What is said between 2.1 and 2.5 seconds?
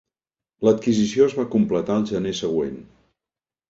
gener